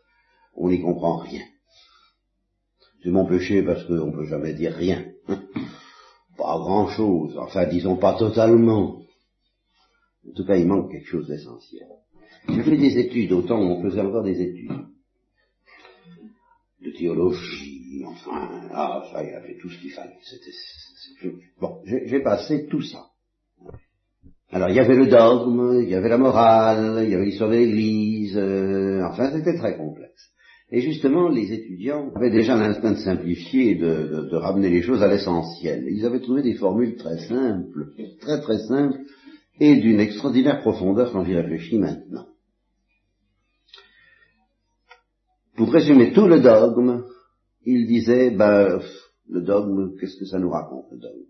[0.56, 1.42] on n'y comprend rien.
[3.04, 5.06] C'est mon péché parce qu'on ne peut jamais dire rien.
[6.48, 9.02] Pas grand-chose, enfin disons pas totalement.
[10.26, 11.90] En tout cas, il manque quelque chose d'essentiel.
[12.48, 14.72] J'ai fait des études, autant on faisait encore des études.
[16.82, 20.16] De théologie, enfin, ah, ça, il a fait tout ce qu'il fallait.
[21.60, 23.08] Bon, j'ai passé tout ça.
[24.50, 27.50] Alors, il y avait le dogme, il y avait la morale, il y avait l'histoire
[27.50, 30.32] de l'Église, euh, enfin, c'était très complexe.
[30.70, 35.86] Et justement, les étudiants avaient déjà l'instinct de simplifier de, ramener les choses à l'essentiel.
[35.90, 39.00] Ils avaient trouvé des formules très simples, très très simples,
[39.60, 42.28] et d'une extraordinaire profondeur quand j'y réfléchis maintenant.
[45.56, 47.06] Pour résumer tout le dogme,
[47.66, 48.82] il disait, ben,
[49.30, 51.26] le dogme, qu'est-ce que ça nous raconte, le dogme?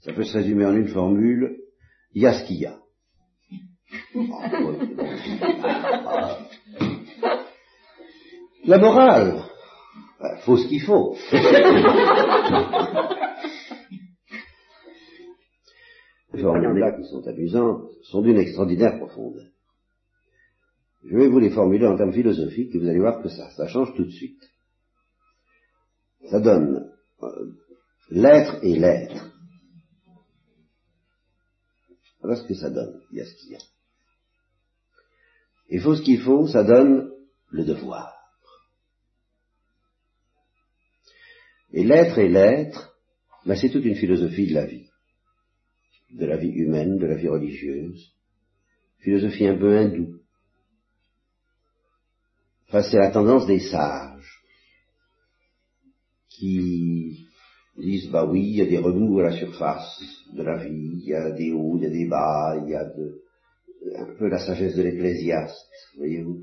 [0.00, 1.56] Ça peut se résumer en une formule,
[2.12, 2.78] il y a ce qu'il y a.
[8.66, 9.44] La morale,
[10.20, 11.14] ben, faut ce qu'il faut.
[16.32, 19.44] Les formules-là qui sont amusantes sont d'une extraordinaire profondeur.
[21.04, 23.68] Je vais vous les formuler en termes philosophiques et vous allez voir que ça, ça
[23.68, 24.42] change tout de suite.
[26.30, 26.90] Ça donne
[27.22, 27.52] euh,
[28.08, 29.30] l'être et l'être.
[32.20, 33.02] Voilà ce que ça donne.
[33.12, 33.60] Il y a ce qu'il y a.
[35.68, 37.10] Il faut ce qu'il faut, ça donne
[37.50, 38.13] le devoir.
[41.74, 42.96] Et l'être et l'être,
[43.44, 44.88] ben c'est toute une philosophie de la vie
[46.14, 48.12] de la vie humaine, de la vie religieuse,
[49.00, 50.20] philosophie un peu hindoue.
[52.68, 54.42] Enfin, c'est la tendance des sages
[56.28, 57.26] qui
[57.76, 60.00] disent, bah oui, il y a des remous à la surface
[60.32, 62.74] de la vie, il y a des hauts, il y a des bas, il y
[62.74, 62.86] a
[63.98, 66.42] un peu la sagesse de l'ecclésiaste, voyez-vous,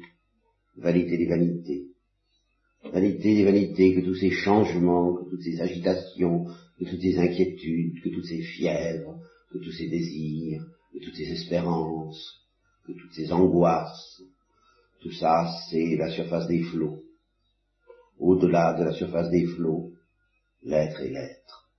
[0.77, 1.87] vanité des vanités.
[2.91, 6.45] Vanité des vanités, que tous ces changements, que toutes ces agitations,
[6.77, 9.17] que toutes ces inquiétudes, que toutes ces fièvres,
[9.49, 12.41] que tous ces désirs, que toutes ces espérances,
[12.85, 14.21] que toutes ces angoisses,
[15.01, 16.99] tout ça, c'est la surface des flots.
[18.19, 19.91] Au-delà de la surface des flots,
[20.63, 21.69] l'être est l'être.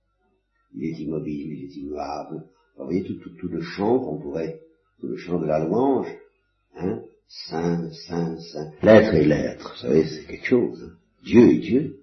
[0.75, 2.43] Il est immobile, il est immuable.
[2.77, 4.59] Vous voyez tout, tout, tout le chant qu'on pourrait,
[4.99, 6.07] tout le chant de la louange,
[6.75, 8.71] hein, saint, saint, saint.
[8.81, 10.97] L'être est l'être, vous savez, c'est quelque chose.
[11.23, 11.99] Dieu est Dieu,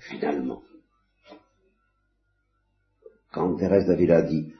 [0.00, 0.62] finalement.
[3.32, 4.52] Quand Thérèse d'Avila dit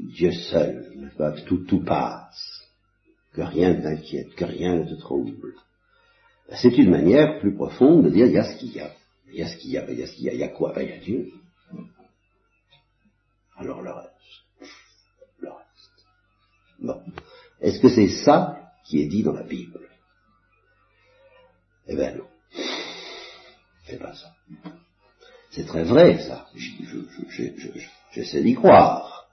[0.00, 1.12] Dieu seul,
[1.46, 2.66] tout, tout passe,
[3.32, 5.54] que rien ne t'inquiète, que rien ne te trouble.
[6.52, 8.90] c'est une manière plus profonde de dire il y a ce qu'il y a.
[9.28, 10.40] Il y a ce qu'il y a, il y a ce qu'il y a, il
[10.40, 10.72] y a quoi?
[10.74, 11.32] Ben, Il y a Dieu.
[13.56, 14.10] Alors le reste.
[15.38, 16.06] Le reste.
[16.80, 17.02] Bon.
[17.60, 19.88] Est-ce que c'est ça qui est dit dans la Bible?
[21.86, 22.29] Eh bien non.
[23.90, 24.28] C'est pas ça.
[25.50, 26.46] C'est très vrai, ça.
[28.12, 29.26] J'essaie d'y croire.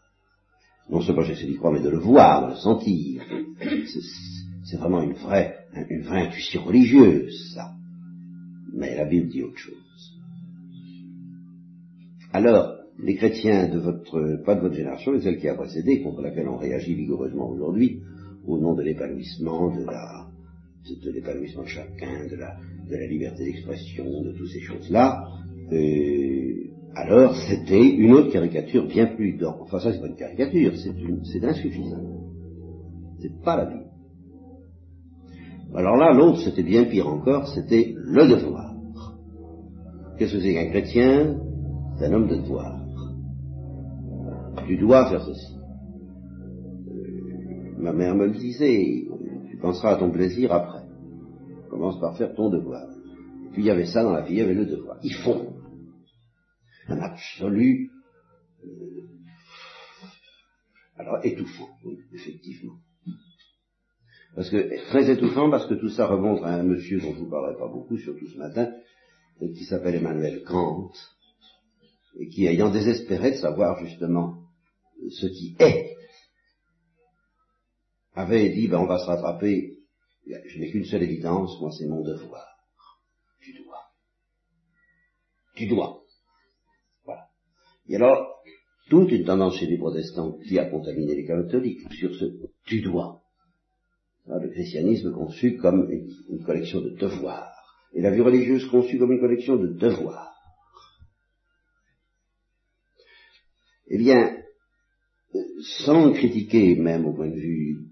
[0.90, 3.24] Non seulement j'essaie d'y croire, mais de le voir, de le sentir.
[4.64, 5.58] C'est vraiment une vraie,
[5.90, 7.72] une vraie intuition religieuse, ça.
[8.74, 9.74] Mais la Bible dit autre chose.
[12.34, 16.22] Alors, les chrétiens de votre, pas de votre génération, mais celle qui a précédé, contre
[16.22, 18.02] laquelle on réagit vigoureusement aujourd'hui,
[18.46, 20.27] au nom de l'épanouissement, de la,
[20.96, 25.24] de, l'épanouissement de chacun, de la, liberté d'expression, de toutes ces choses-là,
[25.72, 29.60] euh, alors c'était une autre caricature bien plus d'or.
[29.62, 32.04] Enfin ça c'est pas une caricature, c'est insuffisant.
[33.20, 33.88] C'est pas la Bible.
[35.76, 38.74] Alors là, l'autre c'était bien pire encore, c'était le devoir.
[40.18, 41.38] Qu'est-ce que c'est qu'un chrétien?
[41.98, 42.80] C'est un homme de devoir.
[44.66, 45.56] Tu dois faire ceci.
[46.88, 49.06] Euh, ma mère me le disait,
[49.50, 50.77] tu penseras à ton plaisir après.
[51.70, 52.88] Commence par faire ton devoir.
[53.54, 54.98] puis il y avait ça dans la vie, il y avait le devoir.
[55.04, 55.54] Ils font
[56.88, 57.92] un absolu,
[58.64, 59.08] euh,
[60.98, 62.78] alors étouffant, oui, effectivement.
[64.36, 67.30] Parce que, très étouffant, parce que tout ça remonte à un monsieur dont je vous
[67.30, 68.72] parlerai pas beaucoup, surtout ce matin,
[69.40, 70.92] qui s'appelle Emmanuel Kant,
[72.20, 74.36] et qui, ayant désespéré de savoir justement
[75.10, 75.96] ce qui est,
[78.14, 79.77] avait dit, ben on va se rattraper,
[80.28, 82.46] je n'ai qu'une seule évidence, moi c'est mon devoir.
[83.40, 83.92] Tu dois.
[85.56, 86.04] Tu dois.
[87.90, 88.44] Et alors,
[88.90, 92.26] toute une tendance chez les protestants qui a contaminé les catholiques sur ce
[92.66, 93.22] tu dois.
[94.26, 97.54] Le christianisme conçu comme une, collection de devoirs.
[97.94, 100.34] Et la vie religieuse conçue comme une collection de devoirs.
[103.88, 104.44] Eh bien,
[105.62, 107.88] sans critiquer même au point de vue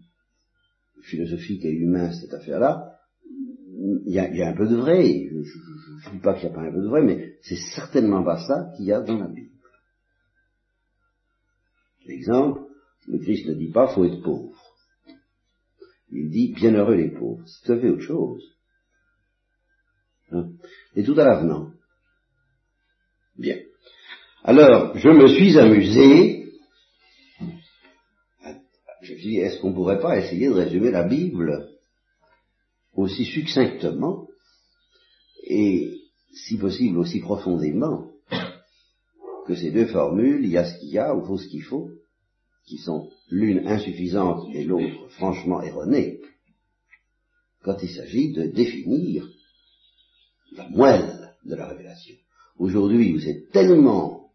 [1.05, 2.91] philosophique et humain cette affaire-là,
[4.05, 5.03] il y, a, un peu de vrai.
[5.03, 8.23] Je ne dis pas qu'il n'y a pas un peu de vrai, mais c'est certainement
[8.23, 9.51] pas ça qu'il y a dans la Bible.
[12.07, 12.61] Exemple,
[13.07, 14.55] le Christ ne dit pas faut être pauvre.
[16.11, 17.43] Il dit bienheureux les pauvres.
[17.45, 18.43] C'est tout à fait autre chose.
[20.31, 20.49] Hein?
[20.95, 21.71] Et tout à l'avenant.
[23.37, 23.57] Bien.
[24.43, 26.34] Alors, je me suis amusé.
[29.05, 31.69] Je me suis dit, est-ce qu'on ne pourrait pas essayer de résumer la Bible
[32.95, 34.27] aussi succinctement
[35.43, 35.91] et,
[36.33, 38.09] si possible, aussi profondément
[39.45, 41.61] que ces deux formules, il y a ce qu'il y a, ou faut ce qu'il
[41.61, 41.91] faut,
[42.65, 46.19] qui sont l'une insuffisante et l'autre franchement erronée,
[47.61, 49.29] quand il s'agit de définir
[50.53, 52.15] la moelle de la révélation.
[52.57, 54.31] Aujourd'hui, vous êtes tellement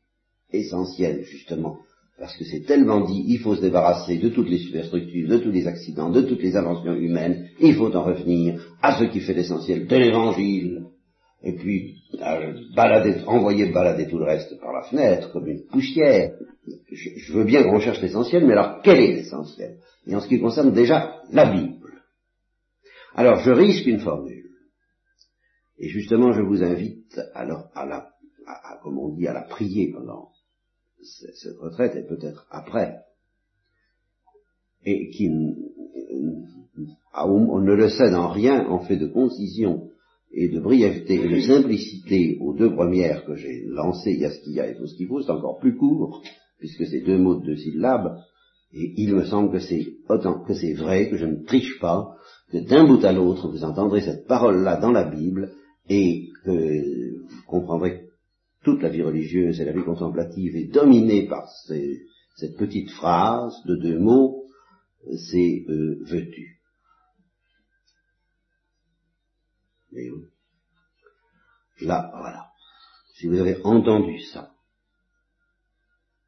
[0.53, 1.81] essentiel, justement,
[2.21, 5.51] parce que c'est tellement dit, il faut se débarrasser de toutes les superstructures, de tous
[5.51, 9.33] les accidents, de toutes les inventions humaines, il faut en revenir à ce qui fait
[9.33, 10.85] l'essentiel de l'évangile,
[11.43, 11.97] et puis
[12.77, 16.35] balader, envoyer balader tout le reste par la fenêtre comme une poussière.
[16.93, 19.79] Je, veux bien qu'on recherche l'essentiel, mais alors quel est l'essentiel?
[20.07, 22.03] Et en ce qui concerne déjà la Bible.
[23.15, 24.45] Alors je risque une formule.
[25.79, 28.11] Et justement, je vous invite alors à la,
[28.47, 30.29] à, comme on dit, à la prier pendant
[31.03, 32.99] cette retraite et peut-être après.
[34.85, 35.31] Et qui,
[37.15, 39.91] on ne le cède en rien en fait de concision
[40.33, 44.31] et de brièveté et de simplicité aux deux premières que j'ai lancées, il y a
[44.31, 46.23] ce qu'il y a et tout ce qu'il faut, c'est encore plus court,
[46.59, 48.17] puisque c'est deux mots de deux syllabes,
[48.73, 52.15] et il me semble que c'est autant que c'est vrai, que je ne triche pas,
[52.53, 55.53] que d'un bout à l'autre, vous entendrez cette parole-là dans la Bible,
[55.89, 58.10] et que vous comprendrez
[58.63, 61.49] toute la vie religieuse et la vie contemplative est dominée par
[62.37, 64.47] cette petite phrase de deux mots,
[65.17, 66.61] c'est euh, veux-tu.
[71.81, 72.51] Là, voilà.
[73.15, 74.55] Si vous avez entendu ça,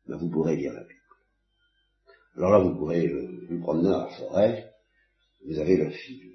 [0.06, 1.00] ben vous pourrez lire la Bible.
[2.36, 4.72] Alors là, vous pourrez euh, vous promener dans la forêt,
[5.46, 6.32] vous avez le fil.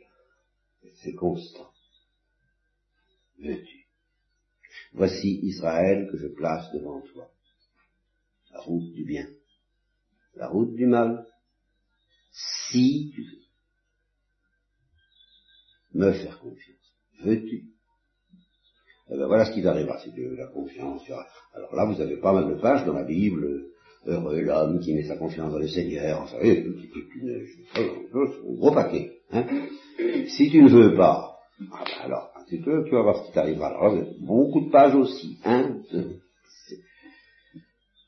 [0.95, 1.71] C'est constant.
[3.39, 3.76] Veux-tu
[4.93, 7.29] Voici Israël que je place devant toi.
[8.51, 9.27] La route du bien.
[10.35, 11.25] La route du mal.
[12.31, 13.37] Si tu veux
[15.93, 16.77] me faire confiance
[17.23, 17.63] veux-tu?
[19.09, 21.03] Eh ben, Voilà ce qui t'arrivera si tu veux la confiance.
[21.53, 23.67] Alors là, vous avez pas mal de pages dans la Bible.
[24.05, 26.21] Heureux l'homme qui met sa confiance dans le Seigneur.
[26.21, 26.63] Enfin, un
[28.55, 29.19] gros paquet.
[29.31, 29.45] Hein
[30.27, 31.37] si tu ne veux pas
[31.71, 33.69] Ah ben alors, tu vas voir ce qui t'arrivera.
[33.69, 35.37] Alors, beaucoup de pages aussi.
[35.43, 35.81] Hein,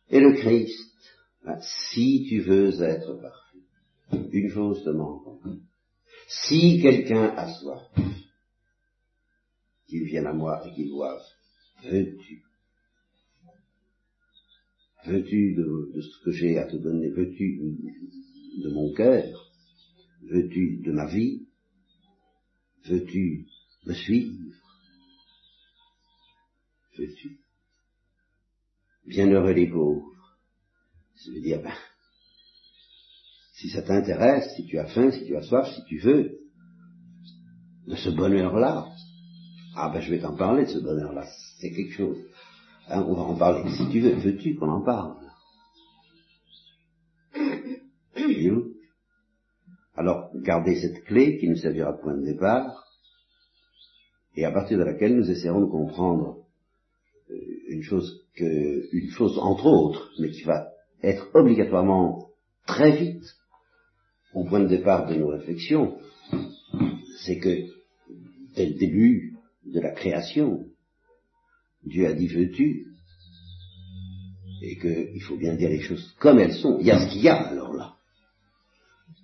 [0.10, 0.96] et le Christ,
[1.44, 5.24] ben, si tu veux être parfait, une chose te manque.
[6.28, 7.84] Si quelqu'un a soif,
[9.88, 11.22] qu'il vienne à moi et qu'il boive,
[11.84, 12.44] veux-tu?
[15.06, 17.10] Veux-tu de, ce que j'ai à te donner?
[17.10, 17.60] Veux-tu
[18.64, 19.52] de mon cœur?
[20.24, 21.48] Veux-tu de ma vie?
[22.86, 23.48] Veux-tu
[23.90, 24.36] me suivre
[26.98, 27.40] Veux-tu
[29.08, 30.06] Bienheureux les pauvres.
[31.16, 31.74] Ça veut dire, ben,
[33.54, 36.40] si ça t'intéresse, si tu as faim, si tu as soif, si tu veux,
[37.88, 38.86] de ce bonheur-là,
[39.76, 41.26] ah ben je vais t'en parler de ce bonheur-là,
[41.60, 42.18] c'est quelque chose.
[42.90, 44.16] Hein, on va en parler si tu veux.
[44.16, 45.16] Veux-tu qu'on en parle?
[49.96, 52.89] Alors, gardez cette clé qui nous servira de point de départ,
[54.36, 56.38] et à partir de laquelle nous essaierons de comprendre
[57.30, 57.36] euh,
[57.70, 60.70] une chose que, une chose entre autres, mais qui va
[61.04, 62.30] être obligatoirement
[62.66, 63.24] très vite
[64.34, 65.98] au point de départ de nos réflexions,
[67.24, 67.66] c'est que
[68.56, 70.66] dès le début de la création,
[71.84, 72.86] Dieu a dit veux-tu?
[74.62, 76.78] Et qu'il faut bien dire les choses comme elles sont.
[76.80, 77.96] Il y a ce qu'il y a alors là.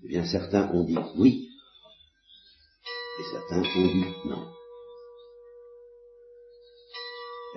[0.03, 1.49] Eh bien certains ont dit oui.
[3.19, 4.54] Et certains ont dit non.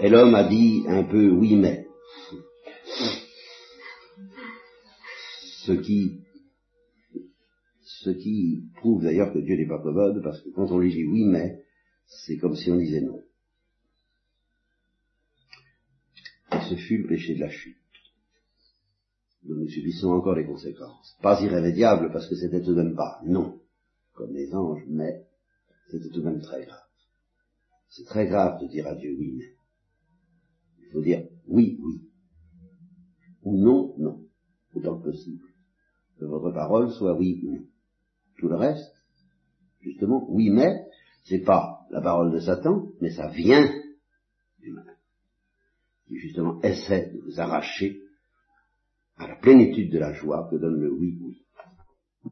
[0.01, 1.87] Et l'homme a dit un peu oui mais.
[5.67, 6.21] Ce qui,
[7.83, 11.05] ce qui prouve d'ailleurs que Dieu n'est pas commode, parce que quand on lui dit
[11.05, 11.63] oui mais,
[12.07, 13.23] c'est comme si on disait non.
[16.69, 17.77] ce fut le péché de la chute,
[19.45, 21.17] dont nous subissons encore les conséquences.
[21.23, 23.61] Pas irrémédiable parce que c'était tout de même pas, non,
[24.15, 25.27] comme les anges, mais
[25.91, 26.85] c'était tout de même très grave.
[27.89, 29.58] C'est très grave de dire à Dieu oui, mais.
[30.89, 32.03] Il faut dire oui, oui.
[33.43, 34.25] Ou non, non,
[34.75, 35.45] autant que possible.
[36.19, 37.65] Que votre parole soit oui ou non.
[38.39, 38.95] Tout le reste,
[39.81, 40.87] justement, oui, mais,
[41.25, 43.71] c'est pas la parole de Satan, mais ça vient
[44.61, 44.99] du mal
[46.09, 48.01] qui justement essaie de vous arracher
[49.17, 51.45] à la plénitude de la joie que donne le oui oui.